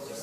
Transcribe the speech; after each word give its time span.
Jesus. 0.00 0.21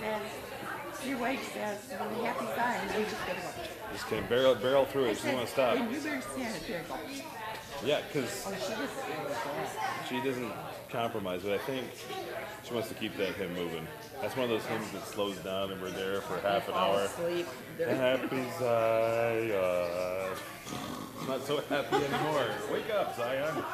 says, 0.00 1.06
your 1.06 1.18
wife 1.18 1.52
says, 1.52 1.78
when 1.98 2.18
the 2.18 2.24
happy 2.26 2.46
Zion, 2.56 3.00
you 3.00 3.04
just 3.04 3.26
gotta. 3.26 3.40
Just 3.92 4.10
gonna 4.10 4.22
barrel, 4.22 4.54
barrel 4.54 4.84
through 4.86 5.06
it. 5.06 5.18
She 5.18 5.28
won't 5.28 5.48
stop. 5.48 5.76
And 5.76 5.90
you 5.90 6.00
better 6.00 6.20
stand 6.20 6.54
there. 6.66 6.84
Yeah, 7.84 8.00
because 8.12 8.46
Oh, 8.46 8.54
she 10.08 10.16
she 10.16 10.22
doesn't 10.26 10.52
compromise, 10.88 11.42
but 11.42 11.52
I 11.52 11.58
think 11.58 11.84
she 12.64 12.72
wants 12.74 12.88
to 12.88 12.94
keep 12.94 13.16
that 13.18 13.34
hymn 13.34 13.54
moving. 13.54 13.86
That's 14.20 14.34
one 14.36 14.44
of 14.44 14.50
those 14.50 14.64
hymns 14.66 14.90
that 14.92 15.06
slows 15.06 15.36
down, 15.38 15.70
and 15.72 15.80
we're 15.80 15.90
there 15.90 16.20
for 16.22 16.38
half 16.40 16.68
an 16.68 16.74
hour. 16.74 17.06
Happy 17.78 18.44
Zion. 18.58 20.36
Not 21.28 21.42
so 21.44 21.60
happy 21.68 21.96
anymore. 21.96 22.46
Wake 22.72 22.90
up, 22.90 23.16
Zion. 23.16 23.64